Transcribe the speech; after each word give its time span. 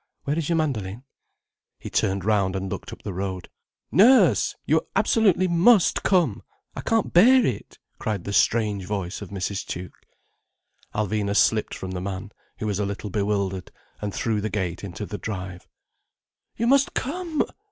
Where 0.23 0.35
is 0.35 0.49
your 0.49 0.57
mandoline?" 0.57 1.03
He 1.77 1.91
turned 1.91 2.25
round 2.25 2.55
and 2.55 2.71
looked 2.71 2.91
up 2.91 3.03
the 3.03 3.13
road. 3.13 3.49
"Nurse! 3.91 4.55
You 4.65 4.87
absolutely 4.95 5.47
must 5.47 6.01
come. 6.01 6.41
I 6.75 6.81
can't 6.81 7.13
bear 7.13 7.45
it," 7.45 7.77
cried 7.99 8.23
the 8.23 8.33
strange 8.33 8.85
voice 8.85 9.21
of 9.21 9.29
Mrs. 9.29 9.63
Tuke. 9.63 9.99
Alvina 10.95 11.37
slipped 11.37 11.75
from 11.75 11.91
the 11.91 12.01
man, 12.01 12.31
who 12.57 12.65
was 12.65 12.79
a 12.79 12.85
little 12.87 13.11
bewildered, 13.11 13.69
and 14.01 14.11
through 14.11 14.41
the 14.41 14.49
gate 14.49 14.83
into 14.83 15.05
the 15.05 15.19
drive. 15.19 15.67
"You 16.57 16.65
must 16.65 16.95
come!" 16.95 17.43